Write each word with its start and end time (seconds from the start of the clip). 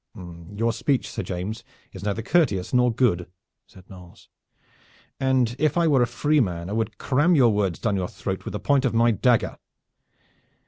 "Your 0.55 0.73
speech, 0.73 1.07
Sir 1.11 1.21
James, 1.21 1.63
is 1.91 2.01
neither 2.03 2.23
courteous 2.23 2.73
nor 2.73 2.91
good," 2.91 3.29
said 3.67 3.87
Knolles, 3.87 4.29
"and 5.19 5.55
if 5.59 5.77
I 5.77 5.87
were 5.87 6.01
a 6.01 6.07
free 6.07 6.39
man 6.39 6.71
I 6.71 6.73
would 6.73 6.97
cram 6.97 7.35
your 7.35 7.53
words 7.53 7.77
down 7.77 7.97
your 7.97 8.07
throat 8.07 8.43
with 8.43 8.53
the 8.53 8.59
point 8.59 8.83
of 8.83 8.95
my 8.95 9.11
dagger. 9.11 9.59